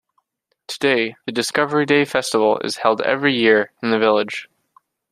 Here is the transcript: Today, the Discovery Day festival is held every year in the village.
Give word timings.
Today, 0.65 1.15
the 1.27 1.31
Discovery 1.31 1.85
Day 1.85 2.05
festival 2.05 2.57
is 2.63 2.77
held 2.77 3.01
every 3.01 3.35
year 3.35 3.71
in 3.83 3.91
the 3.91 3.99
village. 3.99 4.49